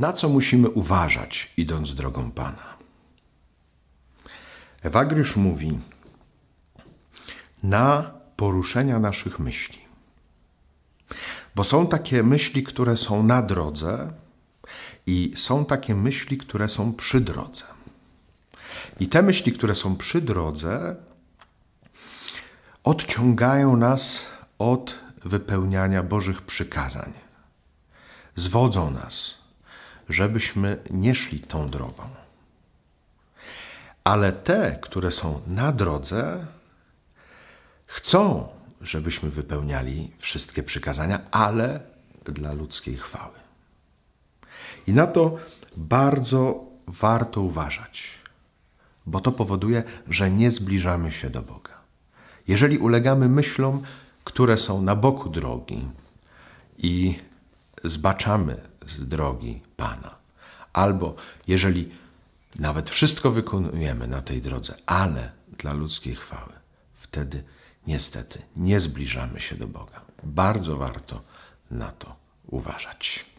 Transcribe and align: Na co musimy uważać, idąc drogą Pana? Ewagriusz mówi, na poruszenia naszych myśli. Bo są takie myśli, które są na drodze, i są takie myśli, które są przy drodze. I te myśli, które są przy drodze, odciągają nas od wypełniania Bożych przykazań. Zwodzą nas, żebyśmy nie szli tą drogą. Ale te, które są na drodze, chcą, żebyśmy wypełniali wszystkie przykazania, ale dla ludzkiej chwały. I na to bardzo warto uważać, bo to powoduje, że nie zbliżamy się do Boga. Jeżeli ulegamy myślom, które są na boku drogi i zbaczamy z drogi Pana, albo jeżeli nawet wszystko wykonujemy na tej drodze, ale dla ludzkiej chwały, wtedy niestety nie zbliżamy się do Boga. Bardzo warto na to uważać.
Na 0.00 0.12
co 0.12 0.28
musimy 0.28 0.68
uważać, 0.68 1.52
idąc 1.56 1.94
drogą 1.94 2.30
Pana? 2.30 2.76
Ewagriusz 4.82 5.36
mówi, 5.36 5.78
na 7.62 8.10
poruszenia 8.36 8.98
naszych 8.98 9.38
myśli. 9.38 9.78
Bo 11.54 11.64
są 11.64 11.86
takie 11.86 12.22
myśli, 12.22 12.62
które 12.64 12.96
są 12.96 13.22
na 13.22 13.42
drodze, 13.42 14.12
i 15.06 15.32
są 15.36 15.64
takie 15.64 15.94
myśli, 15.94 16.38
które 16.38 16.68
są 16.68 16.92
przy 16.92 17.20
drodze. 17.20 17.64
I 19.00 19.08
te 19.08 19.22
myśli, 19.22 19.52
które 19.52 19.74
są 19.74 19.96
przy 19.96 20.20
drodze, 20.20 20.96
odciągają 22.84 23.76
nas 23.76 24.22
od 24.58 24.98
wypełniania 25.24 26.02
Bożych 26.02 26.42
przykazań. 26.42 27.12
Zwodzą 28.36 28.90
nas, 28.90 29.39
żebyśmy 30.10 30.78
nie 30.90 31.14
szli 31.14 31.40
tą 31.40 31.68
drogą. 31.68 32.02
Ale 34.04 34.32
te, 34.32 34.78
które 34.82 35.10
są 35.10 35.40
na 35.46 35.72
drodze, 35.72 36.46
chcą, 37.86 38.48
żebyśmy 38.80 39.30
wypełniali 39.30 40.10
wszystkie 40.18 40.62
przykazania, 40.62 41.20
ale 41.30 41.80
dla 42.24 42.52
ludzkiej 42.52 42.96
chwały. 42.96 43.34
I 44.86 44.92
na 44.92 45.06
to 45.06 45.36
bardzo 45.76 46.64
warto 46.86 47.40
uważać, 47.40 48.10
bo 49.06 49.20
to 49.20 49.32
powoduje, 49.32 49.82
że 50.08 50.30
nie 50.30 50.50
zbliżamy 50.50 51.12
się 51.12 51.30
do 51.30 51.42
Boga. 51.42 51.80
Jeżeli 52.48 52.78
ulegamy 52.78 53.28
myślom, 53.28 53.82
które 54.24 54.56
są 54.56 54.82
na 54.82 54.96
boku 54.96 55.28
drogi 55.28 55.88
i 56.78 57.18
zbaczamy 57.84 58.69
z 58.86 59.08
drogi 59.08 59.60
Pana, 59.76 60.14
albo 60.72 61.16
jeżeli 61.46 61.92
nawet 62.58 62.90
wszystko 62.90 63.30
wykonujemy 63.30 64.06
na 64.06 64.22
tej 64.22 64.42
drodze, 64.42 64.74
ale 64.86 65.30
dla 65.58 65.72
ludzkiej 65.72 66.14
chwały, 66.14 66.52
wtedy 66.94 67.44
niestety 67.86 68.42
nie 68.56 68.80
zbliżamy 68.80 69.40
się 69.40 69.56
do 69.56 69.66
Boga. 69.66 70.00
Bardzo 70.22 70.76
warto 70.76 71.22
na 71.70 71.92
to 71.92 72.16
uważać. 72.46 73.29